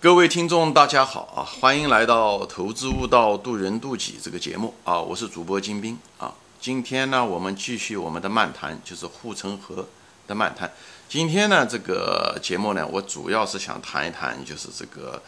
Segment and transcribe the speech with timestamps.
[0.00, 1.42] 各位听众，大家好啊！
[1.42, 5.00] 欢迎来到《投资悟道，渡人渡己》这个节目啊！
[5.00, 6.32] 我是主播金兵啊！
[6.60, 9.84] 今天呢，我们继续我们的漫谈，就是护城河
[10.28, 10.72] 的漫谈。
[11.08, 15.20] 今天呢，这个节目呢，我主要是想谈一谈，就是这个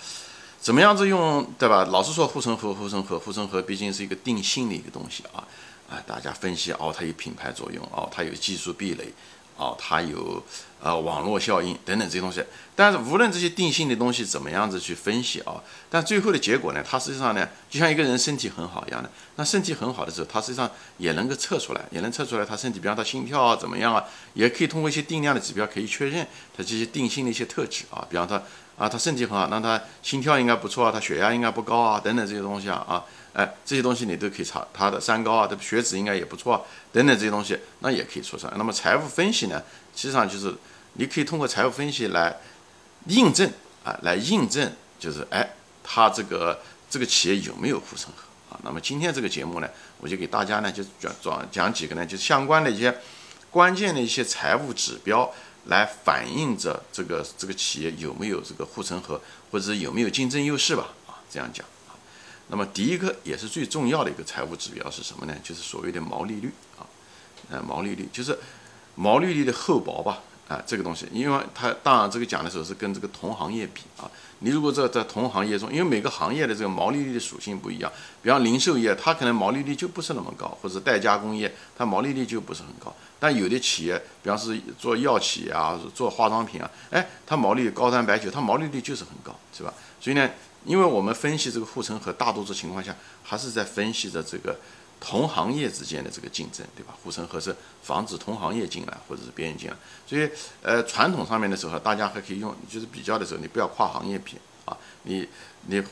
[0.60, 1.84] 怎么样子用，对吧？
[1.86, 5.42] 老是说护城河，护城河，护城河，毕竟是一个定性的一个东西啊！
[5.90, 9.12] 啊，大家分析哦，它有品牌作用哦，它有技术壁垒。
[9.60, 10.42] 哦，它有
[10.80, 12.42] 呃网络效应等等这些东西，
[12.74, 28.42] 但是无论这些定性的东西怎么样子去分析啊，但最后的结果呢，它实际上呢，就像一个人身体很好一样的，那身体很好的时候，它实际上也能够测出来，也能测出来他身体，比方他心跳啊怎么样啊，也可以通过一些定量的指标可以确认他这些定性的一些特质啊，比方他
[28.80, 33.04] 啊他身体很好，那他心跳应该不错啊，他血压应该不高啊，等等这些东西啊啊。
[33.32, 38.52] 哎，这些东西你都可以查，他的三高啊，的血脂应该也不错，等等这些东西，那也可以出上。
[38.56, 39.62] 那么财务分析呢，
[39.94, 40.52] 实际上就是
[40.94, 42.36] 你可以通过财务分析来
[43.06, 43.48] 印证
[43.84, 45.48] 啊，来印证就是哎，
[45.84, 48.58] 他这个这个企业有没有护城河啊？
[48.64, 49.68] 那么今天这个节目呢，
[50.00, 52.92] 我就给大家呢就讲讲讲几个呢，就是相关的一些
[53.52, 55.32] 关键的一些财务指标，
[55.70, 59.20] 来反映着这个这个企业有没有这个护城河，
[59.52, 60.88] 或者是有没有竞争优势吧？
[61.06, 61.94] 啊，这样讲啊。
[62.48, 65.34] 那么第一个也是最重要的一个财务指标是什么呢？
[65.44, 66.82] 就是所谓的毛利率啊，
[67.50, 68.36] 呃，毛利率就是
[68.96, 89.72] 毛利率的厚薄吧，啊，这个东西，因为它当然这个讲的时候是跟这个同行业比啊，你如果在在同行业中，因为每个行业的这个毛利率的属性不一样，比方零售业，它可能毛利率就不是那么高，或者代加工业，它毛利率就不是很高，但有的企业，比方是做药企啊，做化妆品啊，哎，它毛利高端白酒，它毛利率就是很高，是吧？
[90.00, 90.28] 所以呢。
[90.66, 94.54] 因为我们分析这个护城河，大多数情况下还是在分析着这个
[95.00, 96.94] 同行业之间的这个竞争，对吧？
[97.02, 99.76] 护城河是防止同行业进来或者是别人进来。
[100.06, 100.28] 所以，
[100.62, 105.26] 呃，传统上面的时候，大家还可以用，就是比较的时候，你不要跨行业比啊，你
[105.66, 105.82] 你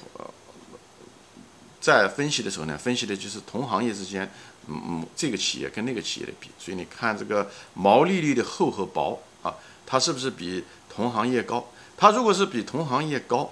[1.81, 4.31] 在分析的时候呢，分析的就是同行业之间，
[4.67, 6.51] 嗯嗯，这个企业跟那个企业的比。
[6.59, 9.55] 所以你看这个毛利率的厚和薄啊，
[9.87, 11.67] 它是不是比同行业高？
[11.97, 13.51] 它如果是比同行业高，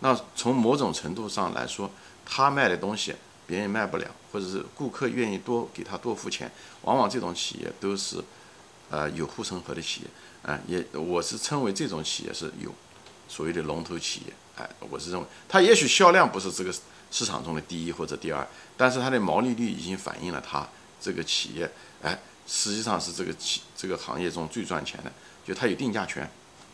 [0.00, 1.90] 那从某种程度上来说，
[2.24, 3.14] 他卖的东西
[3.46, 6.50] 别人卖不了，或者是顾客愿意多给他多付钱，
[6.82, 8.22] 往往这种企业都是，
[8.90, 10.06] 呃，有护城河的企业，
[10.42, 12.74] 啊，也我是称为这种企业是有
[13.28, 16.74] 所谓的龙头企业，哎，我是认为它也许销量不是这个
[17.10, 18.46] 市场中的第一或者第二，
[18.76, 20.66] 但是它的毛利率已经反映了它
[21.00, 21.70] 这个企业，
[22.02, 25.12] 哎，实际上是这个企这个行业中最赚钱的，
[25.46, 26.28] 就它有定价权，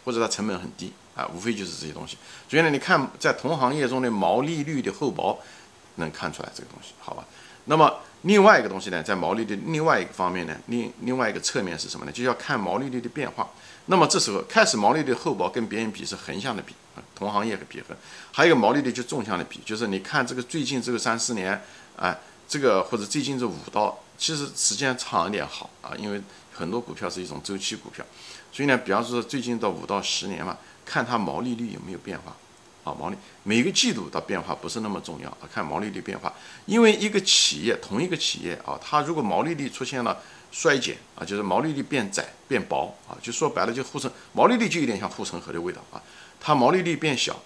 [0.04, 0.92] 或者它成本很低。
[1.14, 2.16] 啊，无非就是这些东西，
[2.48, 5.38] 所以呢，你看在同行业中的毛利率的厚薄，
[5.96, 7.24] 能看出来这个东西，好吧？
[7.66, 12.12] 那么另外一个东西呢，在毛利率另外一个方面呢，另另外一个侧面是什么呢？
[12.12, 13.48] 就要看毛利率的变化。
[13.86, 16.74] 那么这时候开始毛利率厚薄跟别人比是横向的比，
[17.14, 17.96] 同行业和比横；
[18.32, 21.62] 还有一个毛利率就纵向的比，就是你看这个最近这个三四年，
[21.96, 22.16] 啊，
[22.48, 26.20] 这个或者最近这五到，其实时间长一点好啊，因为
[26.52, 28.04] 很多股票是一种周期股票，
[28.52, 30.56] 所以呢，比方说最近到五到十年嘛。
[30.84, 32.36] 看它毛利率有没有变化，
[32.84, 36.32] 啊，毛利每个季度的变化不是那么重要啊，看毛利率变化，
[36.66, 40.20] 因为一个企业同一个企业啊，它如果毛利率出现了
[40.50, 46.02] 衰减啊，就是毛利率变窄变薄啊，就说白了就护城毛利率就有点像护城河的味道啊，
[46.40, 47.40] 它毛利率变小，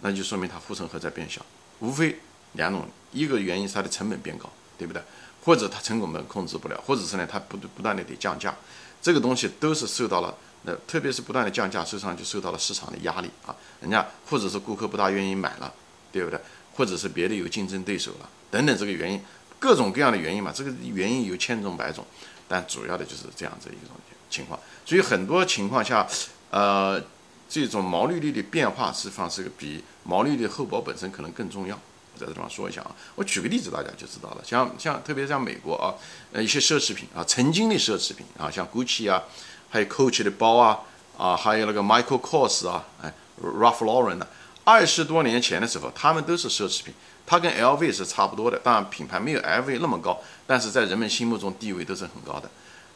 [0.00, 1.40] 那就说明它护城河在变小，
[1.78, 2.18] 无非
[2.54, 5.00] 两种，一个原因是它的成本变高，对不对？
[5.44, 8.52] 或者它成本控制不了，或者是呢它不不断的得降价，
[9.00, 10.34] 这个东西都是受到了。
[10.66, 15.72] 那特别是不断的降价，实际上就受到了市场的压力啊，人家或者是顾客不大愿意买了，
[16.10, 16.40] 对不对？
[16.74, 19.20] 或者是别的有竞争对手了，等等这个原因，
[19.60, 22.04] 各种各样的原因嘛，这个原因有千种百种，
[22.48, 23.94] 但主要的就是这样子一种
[24.28, 24.58] 情况。
[24.84, 26.04] 所以很多情况下，
[26.50, 27.00] 呃，
[27.48, 31.78] 这种毛利率的变化实际上是个比毛利率厚薄本身可能更重要。
[32.14, 35.94] 我在这地方说一下啊，我举个例子大家就知道了，像像特别像美国啊，
[36.32, 39.22] 呃一些奢侈品啊，曾经的奢侈品啊，像 Gucci 啊。
[39.74, 40.78] 还有 Coach 的包啊，
[41.18, 43.12] 啊，还有那个 Michael Kors 啊，哎
[43.42, 44.28] ，Ralph Lauren 的，
[44.62, 46.94] 二十多年前的时候，他们都是奢侈品，
[47.26, 52.48] 它跟 LV 是差不多的，当然品牌没有 LV 那么高，但是在人们心目中地位都是很高的。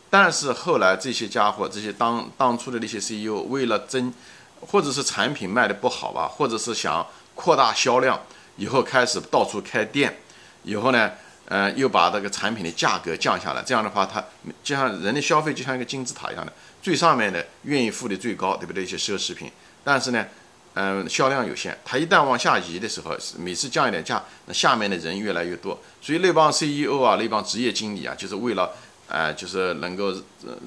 [0.08, 4.14] 但是后来这些家伙，这些当当初的那些 CEO 为了争，
[4.60, 7.04] 或者是产品卖的不好吧，或者是想
[7.34, 8.20] 扩大销量，
[8.56, 10.16] 以后开始到处开店，
[10.62, 11.10] 以后呢？
[11.48, 14.22] 呃，又把这个产品的价格降下来，这样的话，它
[14.62, 16.52] 就像人的消费就像一个金字塔一样的，
[16.82, 18.84] 最上面的愿意付的最高，对不对？
[18.84, 19.50] 一些奢侈品，
[19.82, 20.26] 但是呢，
[20.74, 28.70] 嗯，销量有限，它一旦往下移的时候，每次降一点价，那下面的人越来越多，所以那帮 CEO 啊，那帮职业经理啊，就是为了，
[29.08, 30.14] 呃，就是能够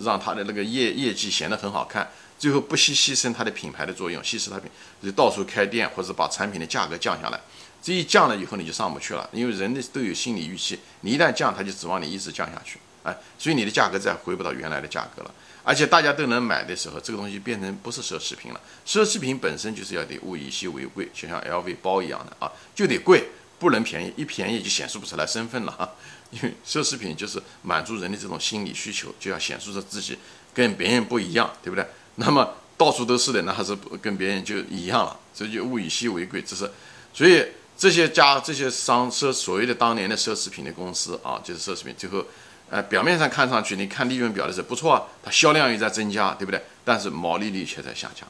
[0.01, 4.71] 让他的那个业业绩显得很好看，最后不惜牺牲它的品牌的作用，牺牲它品，
[5.03, 7.39] 就到处开店或者把产品的价格降下来。
[7.81, 15.33] 这一降了以后，你就上不去了，因为人的都有心理预期，你一旦降，他就指望你一直降下去，哎，所以你的价格再回不到原来的价格了。
[15.63, 18.61] 而且大家都能买的时候，这个东西变成不是奢侈品了。
[18.85, 23.25] 奢侈品本身就是要得物以稀为贵，就像 LV 包一样的啊，就得贵，
[23.59, 25.89] 不能便宜，一便宜就显示不出来身份了哈。
[26.31, 30.17] 因为奢侈品就是满足人的这种心理需求，就要显示着自己
[30.53, 31.85] 跟别人不一样，对不对？
[32.15, 36.71] 那么到处都是的，那还是跟别人就一样了，这就物以稀为贵，这是。
[37.13, 37.45] 所以
[37.81, 42.23] 这些家这些商奢所谓的当年的奢侈品的公司啊，就是奢侈品，最后。
[42.69, 46.61] 呃，表面上看上去，你看利润表的时候不错啊，它销量也在增加，对不对？
[46.85, 48.25] 但是毛利率却在下降，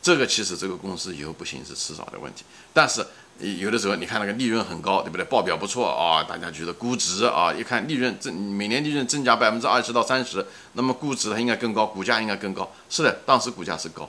[0.00, 2.42] 这个其实这个公司以后不行是迟早的问题。
[2.72, 3.04] 但是
[3.38, 5.26] 有的时候你看那个利润很高，对不对？
[5.26, 12.72] 报表不错啊，大家觉得估值啊，一看利润增，每年利润增加百分之二十到三十，那么估值它应该更高，股价应该更高。
[12.88, 14.08] 是的，当时股价是高，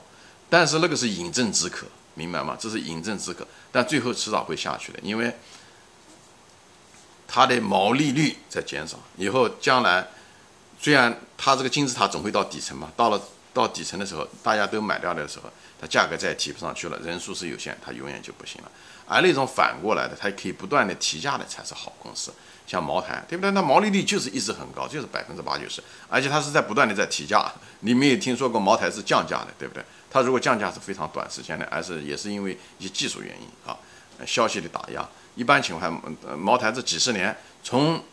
[0.50, 1.86] 但是那个是饮鸩止渴，
[2.18, 2.58] 明白吗？
[2.60, 5.34] 这是饮鸩止渴，但最后迟早会下去的，因为。
[7.30, 10.08] 它的毛利率在减少，以后将来
[10.80, 13.22] 虽然它这个金字塔总会到底层嘛，到了
[13.54, 18.72] 到底层的时候，大家都买掉的时候，它价格再也提不上去了，人数是有限，它永远就不行了。
[19.06, 22.32] 而那种反过来的，它可以不断的提价的才是好公司，
[22.66, 23.52] 像茅台，对不对？
[23.52, 27.52] 那毛利率就是一直很高，就是百分之八九十，而且它是在不断的在提价。
[27.82, 29.84] 你没有听说过茅台是降价的，对不对？
[30.18, 33.78] 它如果降价是非常短时间的，而是也是因为一些技术原因啊，
[34.26, 35.08] 消息的打压。
[35.36, 38.04] 一般情况下，茅台这几十年，从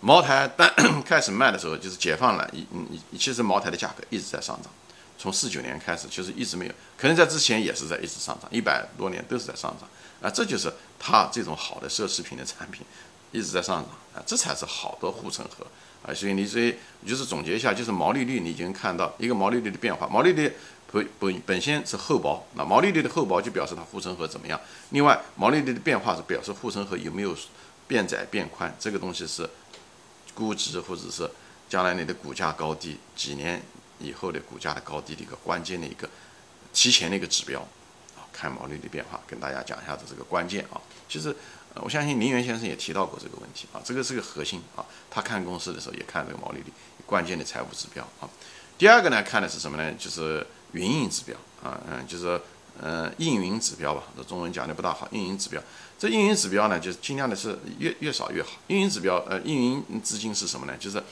[0.00, 0.70] 茅台单
[1.02, 2.66] 开始卖的时候，就是解放了，一
[3.10, 4.70] 一其实茅台的价格一直在上涨。
[5.16, 9.88] 从四九年开始，就是一直没有，可能在之前也是在一直上涨，一百多年都是在上涨。
[10.20, 12.84] 啊，这就是它这种好的奢侈品的产品
[13.32, 15.66] 一直在上涨啊，这才是好的护城河
[16.02, 16.14] 啊。
[16.14, 16.74] 所以你所以
[17.06, 20.52] 就是总结一下，就是毛利率你已经看到一个毛利率的变化，毛利率。
[20.90, 24.58] 本本，本身是厚薄，那毛利率的厚薄就表示它护城河怎么样。
[24.88, 27.36] 另外，毛利率的变化是表示护城河有没有
[27.86, 29.46] 变窄变宽，这个东西是
[30.34, 31.30] 估值或者是
[31.68, 33.60] 将来你的股价高低，几年
[33.98, 36.08] 以后的股价的高低的一个关键的一个
[36.72, 37.60] 提前的一个指标
[38.16, 38.24] 啊。
[38.32, 40.80] 看毛利率变化，跟大家讲一下子这个关键啊。
[41.06, 41.36] 其实，
[41.74, 44.84] 我相信林源先生也提到过这个问题啊，这个是个核心啊。
[45.10, 46.72] 他看公司的时候也看这个毛利率，
[47.06, 48.28] 关键的财务指标啊。
[48.76, 49.92] 第二个呢，看的是什么呢？
[49.98, 52.40] 就是运营指标啊，嗯，就是
[52.80, 55.08] 呃运营指标吧，这中文讲的不大好。
[55.10, 55.62] 运营指标，
[55.98, 58.50] 这运营指标呢，就是尽量的是越越少越好。
[58.68, 60.76] 运营指标，呃，运营资金是什么呢？
[60.78, 61.02] 就是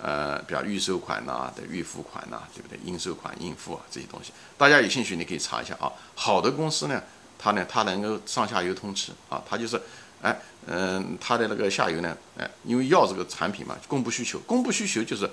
[0.00, 2.78] 呃，比如预收款呐的预付款呐，对不对？
[2.84, 5.90] 应收款、应付啊这些东西，大家有兴趣你可以查一下啊。
[6.14, 7.02] 好的公司呢，
[7.38, 9.80] 它呢，它能够上下游通吃啊，它就是，
[10.22, 15.30] 哎，嗯，它的那个下游呢，哎，因为要这个产品嘛，供不需求，供不需求就是，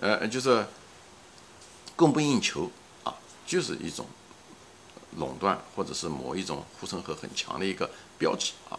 [0.00, 0.66] 呃，就是
[1.96, 2.70] 供不应求
[3.04, 3.14] 啊。
[3.46, 4.04] 就是一种
[5.16, 8.78] 垄断，或者是某一种护城河很强的一个标志啊！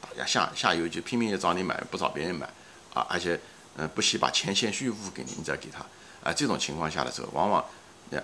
[0.00, 2.46] 大家下下游就拼命的找你买，不找别人买
[2.94, 3.06] 啊！
[3.10, 3.38] 而且，
[3.76, 5.84] 嗯，不惜把钱先预付给你，你再给他
[6.24, 6.32] 啊！
[6.32, 7.62] 这种情况下的时候，往往，
[8.08, 8.22] 呃，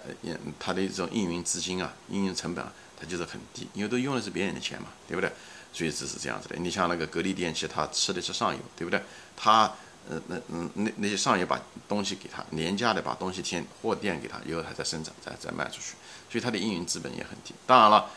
[0.58, 5.30] 他的这种运营资金啊、运营成本啊，它就是很低，因为都用的是别人的钱嘛，对不对？
[5.72, 6.56] 所以只是这样子的。
[6.56, 9.02] 你像那个格力电器，它吃的是上游，对不对？
[9.36, 9.72] 它
[10.10, 15.94] 呃，那嗯，那那些上游把东西给他，廉价的把东西添货店给他，以后他再生产，再再卖出去，
[16.28, 17.54] 所以它的营运资本也很低。
[17.66, 18.10] 当然了，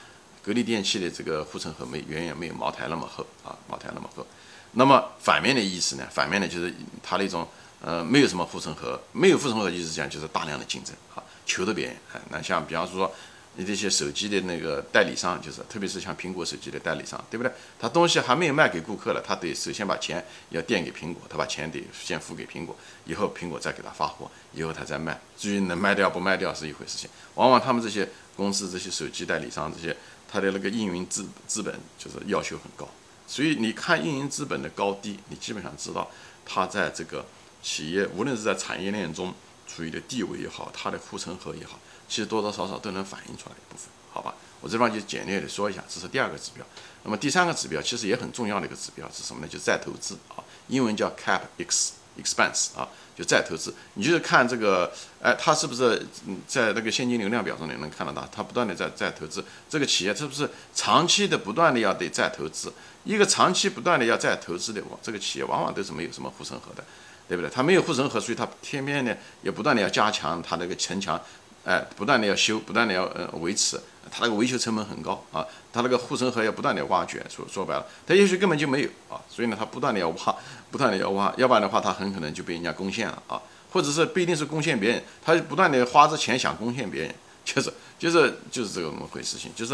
[0.44, 4.26] 格力电器的这个护城河没远远没有茅台那么厚啊，茅台那么厚。
[4.72, 6.08] 那么反面的意思呢？
[6.12, 7.48] 反面的就是它那种
[7.82, 11.96] 呃没有什么护城河，没有护城河意思讲就是大量的竞争啊，求着别人。
[12.30, 13.14] 那像比方说。
[13.58, 17.52] 你这些手机的那个代理商，就是特别是像苹果手机的代理商，对不对？
[17.80, 25.20] 他东西还没有卖给顾客了，他得首先把钱要垫给苹果，他把钱得先付给苹果，以后苹果再给他发货，以后他再卖。
[25.38, 27.10] 至于能卖掉不卖掉是一回事情。
[27.36, 29.96] 往往他们这些公司、这些手机代理商这些，
[30.30, 32.90] 他的那个运营资资本就是要求很高。
[33.28, 36.12] 所以你看运营资本的高低，你基本上知道
[36.46, 37.26] 他在这个
[37.64, 39.34] 企业，无论是在产业链中
[39.68, 41.80] 处于的地位也好，他的护城河也好。
[42.08, 44.36] 其实多多少少都能反映出来一部分，好吧？
[44.62, 46.66] 我这边就简略的说一下，这是第二个指标。
[47.04, 49.48] 那么第三个指标其实也很重要的一个指标是什么呢？
[49.48, 51.90] 就再投资啊，英文叫 cap ex
[52.22, 53.74] expense 啊，就再投资。
[53.96, 54.92] 你就是看这个，
[55.22, 56.06] 哎，它是不是
[56.48, 59.44] 在那个现金流量表中你能看得到，它不断的在在投资。
[59.70, 62.72] 这个企业是不是长期的不断的要得再投资？
[63.04, 66.84] 一个长期不断的要再投资的，我这个企业往往都是没有什么护城河的，
[67.28, 67.50] 对不对？
[67.50, 71.20] 它没有护城河，所以它天天呢也不断的要加强它那个城墙。
[71.64, 73.76] 哎，不断的要修，不断的要呃维持，
[74.12, 80.36] 它那个维修成本很高啊，它那个护城河要不断的挖掘，说说白了，它也许根本就没有啊，所以呢，它不断的要挖，
[80.70, 83.42] 不断的要挖，要不然的话，它很可能就被人家攻陷了啊，
[83.72, 89.74] 或者是不一定是攻陷别人，他不断的花着钱想攻陷别人，就是就是就是这个么回事情，就是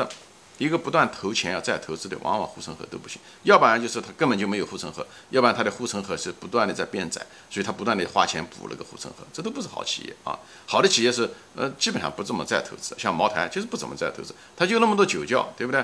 [0.62, 10.38] 一个不断投钱要再投资的，往往护城河都不行，要不然就是他根本就没有护城河，要不然他的护城河是不断的在变窄，所以他不断的花钱补那个护城河，这都不是好企业啊。
[10.68, 15.84] 好的企业是呃基本上不怎么再投资，像茅台就是不怎么再投资，他就那么多酒窖，对不对？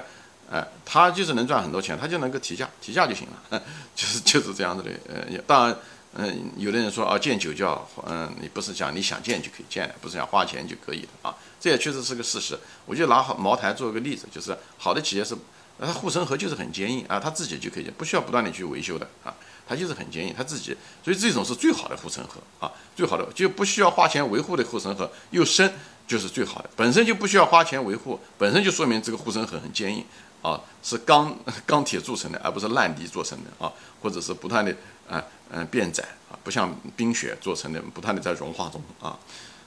[0.52, 3.60] 哎，他就是能赚很多钱，他就能够提价，提价就行了，
[3.96, 4.92] 就是就是这样子的。
[5.10, 5.76] 呃，当然。
[6.16, 12.58] 嗯，有的人说啊，建酒窖，嗯，你不是讲你想建就可以建的，不是讲花钱就可以的啊，这也确实是个事实。
[12.86, 15.38] 我就拿茅台做个例子，就是好的企业是，
[15.80, 19.36] 它护城河就是很坚硬啊，它自己就可以，不需要不断的去维修的啊，
[19.68, 25.72] 它就是很坚硬，它自己，所以这种是最好的护城河啊，最好的就不需要花钱维护的护城河又深，
[26.08, 30.04] 就是最好的，本身就不需要花钱维护，本身就说明这个护城河很坚硬
[30.42, 33.72] 啊，是钢钢铁铸成的，而不是烂泥做成的啊，
[34.02, 34.74] 或者是不断的。
[35.10, 39.18] 啊，嗯，变窄啊，不像冰雪做成的，不断的在融化中啊，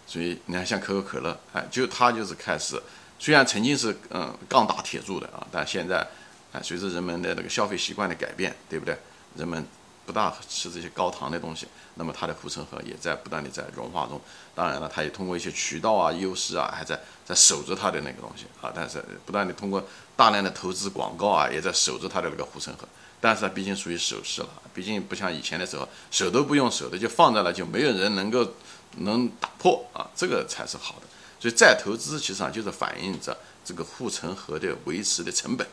[0.07, 2.79] 所以你看，像可口可乐，哎，就它就是开始，
[3.19, 6.07] 虽然曾经是嗯钢打铁铸的啊，但现在，
[6.53, 8.95] 哎，随着人们的那个消费习惯的改变，对不对？
[9.35, 9.67] 人们
[10.11, 14.21] 不大吃这些高糖的东西，那么它的护城河也在不断的在融化中。
[14.57, 19.81] 当然了，它也通过一些渠道啊、优势啊，还在在守着它的那个东西啊，但是不断的通过
[20.17, 22.89] 大量的投资广告啊，也在守着它的那个护城河。
[23.21, 28.55] 但是它毕竟属于首饰了，毕竟不像以前的时候，手都不用手的就放在了，就没有人能够
[28.97, 31.03] 能打破啊，这个才是好的。
[31.39, 35.65] 所以再投资，其实上就是反映着这个护城河的维持的成本，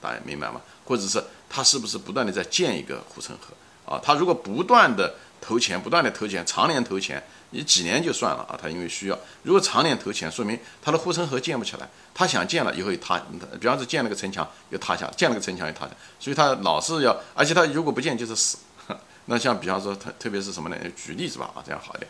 [0.00, 0.60] 大家明白吗？
[0.84, 4.00] 或者是它是不是不断的在建一个护城河啊？
[4.02, 7.22] 他如果不断的投钱，不断的投钱，常年投钱。
[7.54, 11.86] 你几年就算了啊，他因为需要，如果常年投钱，说明他的护城河建不起来。
[12.14, 13.20] 他想建了以后又塌，
[13.60, 18.56] 比方说建了个城墙又塌下，建了个城墙又塌下，所以他老是要，而且他如果不建就是死。
[19.26, 20.76] 那像比方说特特别是什么呢？
[20.96, 22.08] 举例子吧啊，这样好一点。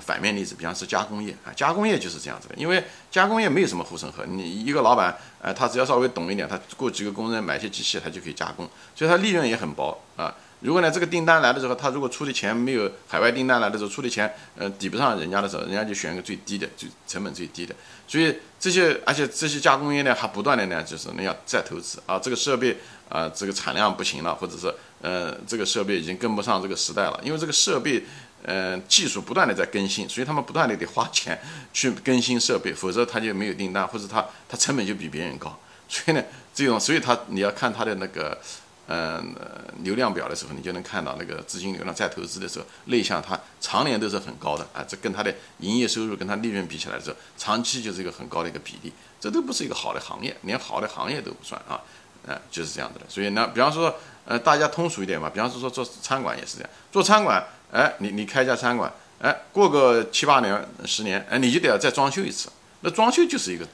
[0.00, 10.34] 反面例子，比方说加工业啊，加工业就是这样子的，因为加工业没有什么护城河，你一个老板，呃，他只要稍微懂一点，他雇几个工人买些机器，他就可以加工，所以他利润也很薄啊。
[10.60, 17.74] 如果呢，这个订单来的时候，他如果出的钱没有海外订单来的时候出的钱，呃，抵不上人家的时候，人家就选个最低的，最成本最低的。
[18.06, 22.76] 所以这些，而且这些加工业呢，还不断的呢，就是你要再投资啊，这个设备
[23.08, 28.04] 啊，这个产量不行了，或者是呃，这个设备已经跟不上这个时代了，因为这个设备，
[28.42, 31.40] 呃，技术不断的在更新，所以他们不断的得花钱
[31.72, 35.58] 去更新设备，否则他就没有订单，或者他他成本就比别人高。
[35.88, 38.38] 所以呢，这种，所以他你要看他的那个。
[38.92, 39.32] 嗯，
[39.84, 44.84] 流量表的时候，你就能看到那个资金流量再投资的时候，内向它常年都是很高的啊。
[44.86, 48.92] 这跟它的营业收入跟它利润比起来的时候，长期就是一个很高的一个比例。
[49.20, 51.80] 这都不是一个好的行业，连好的行业都不算啊。
[52.26, 53.04] 嗯，就是这样子的。
[53.08, 53.94] 所以呢，比方说，
[54.24, 62.48] 呃，大家通俗一点嘛，比方说说做餐馆也是这样，做餐馆，哎，你你开一家餐馆，哎，过个七八年、十年，哎，你就得要再装修一次。
[62.80, 63.64] 那装修就是一个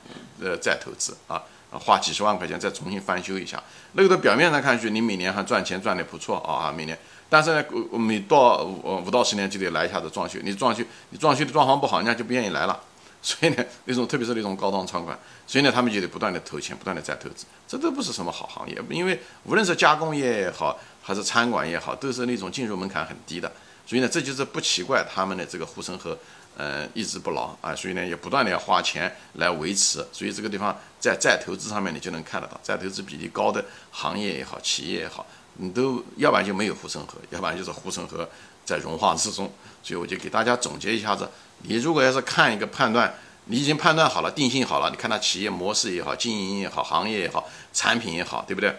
[0.42, 1.42] 呃再投资啊。
[1.70, 6.98] 啊花几十万块钱再重新翻修一下，那个的表面上看去，你每年还赚钱赚的不错啊，每年。
[7.28, 7.64] 但是呢，
[7.98, 12.80] 每到五五到十年就得来一下子装修，你装修你装修的装潢不好，人家就不愿意来了。
[13.20, 18.80] 所以呢，那种特别是那种高档餐馆，所以呢，他们就得不断的投钱，不断的再投资，这都不是什么好行业。
[18.88, 23.50] 因为无论是加工业也好，还是餐馆也好，都是那种进入门槛很低的。
[23.84, 26.16] 所以呢，这就是不奇怪他们的这个护城河。
[26.56, 35.26] 呃，一直不牢啊，所以呢，也不断的要花钱来维持，所以这个地方在再投资上面你就能看得到，再投资比例高的行业也好，企业也好，
[35.58, 38.26] 你都要不然就没有护城河，要不然就是护城河
[38.64, 39.52] 在融化之中。
[39.82, 41.28] 所以我就给大家总结一下子，
[41.62, 48.74] 你如果要是看一个判断，你已经判断好了，定性好了，你看它企业模式也好，经营也好，行业也好，产品也好，对不对？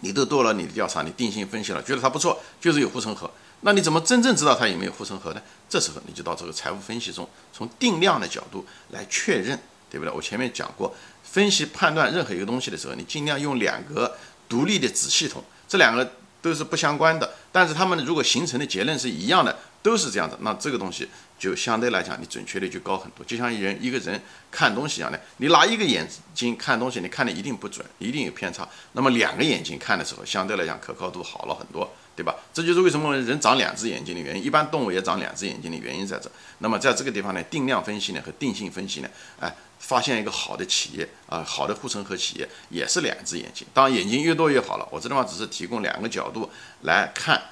[0.00, 3.30] 你都做了你的调查，你定性分析了，觉得它不错，就是有护城河。
[3.66, 5.40] 那你怎么真正知道它有没有护城河呢？
[5.70, 9.58] 这时候你就到这个财务分析中，从定量的角度来确认，
[9.90, 10.14] 对不对？
[10.14, 14.16] 我前面讲过，分析判断任何一个东西的时候，你尽量用两个
[14.50, 23.24] 独立的子系统，这两个都是不相关的，但是它们如果形成的结论是一样的，都是这样的，那这个东西就相对来讲你准确率就高很多。
[23.24, 28.68] 就像人一个人看东西一样的，你拿一个眼睛看东西，你看的一定不准，一定有偏差。
[28.92, 31.92] 那么两个眼睛看的时候，相对来讲可靠度好了很多。
[32.16, 32.32] 对吧？
[32.52, 34.44] 这就是为什么人长两只眼睛的原因。
[34.44, 36.30] 一般动物也长两只眼睛的原因在这。
[36.58, 39.08] 那么在这个地方呢，定量分析呢和定性分析呢，
[39.40, 43.66] 哎，发现一个好的企业啊，好的护城河企业也是两只眼睛。
[43.74, 44.88] 当然眼睛越多越好了。
[44.92, 46.48] 我这地方只是提供两个角度
[46.82, 47.42] 来看，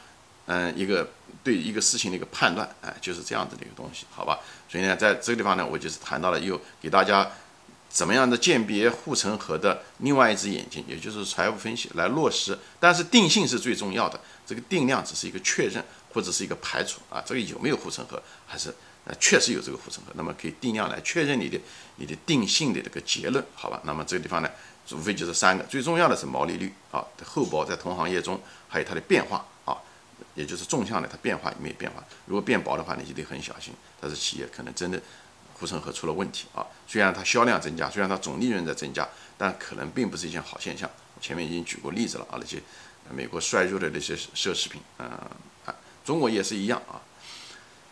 [0.46, 1.10] 嗯，一个
[1.44, 4.38] 对一个事情的一个判断，哎，就是这样子的一个东西，好吧？
[4.68, 7.30] 所以呢，在这个地方呢，我就是谈到了，又给大家
[7.90, 12.58] 怎么样的鉴别护城河的另外一只眼睛，也就是财务分析来落实。
[12.78, 21.60] 但是定性是最重要的，这个定量只是一个确认或者是一个排除啊，这个有没有护城河还是呃确实有这个护城河，那么可以定量来确认你的
[21.96, 23.80] 你的定性的这个结论，好吧？
[23.84, 24.48] 那么这个地方呢，
[24.92, 29.44] 无非就是三个，最重要的是毛利率啊，厚薄在同行业中还有它的变化，
[30.34, 35.00] 也就是纵向的它变化有没有变化，如果变薄的话，你就得很小心，它是企业可能真的。
[35.54, 36.66] 护城河出了问题啊！
[36.88, 39.08] 虽然它销量增加，虽然它总利润在增加，
[39.38, 40.90] 但可能并不是一件好现象。
[41.20, 42.60] 前面已经举过例子了啊，那些
[43.14, 45.06] 美国衰弱的那些奢侈品，嗯
[45.64, 45.72] 啊，
[46.04, 47.00] 中国也是一样啊。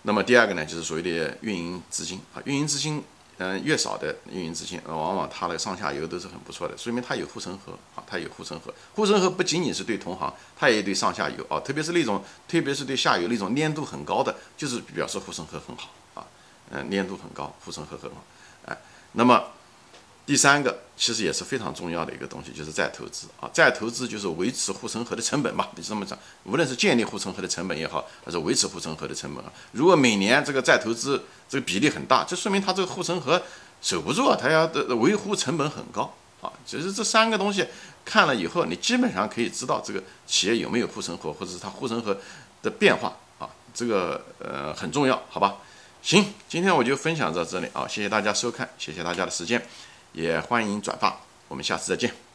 [0.03, 3.05] 那么第二个呢，就是所谓的运营资金啊，运营资金，
[3.43, 8.71] 嗯，越少的运营资金，往往它的上下游都是很不错的，说明它有护城河啊，它有护城河。
[8.95, 16.27] 护城河不仅仅是对同行，它也对上下游啊，特别是那种，特别是对下游那种粘度很高的，就是表示护城河很好啊。
[16.69, 18.23] 嗯，粘度很高，护城河很好，
[18.67, 18.77] 哎，
[19.13, 19.43] 那么
[20.31, 33.43] 第三个其实也是非常重要的一个东西，就是再投资啊，再投资就是维持护城河的成本嘛，你这么讲，无论是建立护城河的成本也好，还是维持护城河的成本啊，如果每年这个再投资这个比例很大，就说明它这个护城河
[33.83, 37.67] 守不住啊，它要的维护成本很高啊，其实这三个东西
[38.05, 42.17] 看了以后，你基本上可以知道这个企业有没有护城河，或者是它护城河
[42.63, 45.57] 的变化啊，这个呃很重要，好吧？
[46.03, 47.87] 行，今天我就分享到这里啊！
[47.87, 49.63] 谢谢大家收看，谢谢大家的时间，
[50.13, 52.30] 也欢迎转发，我们下次再见。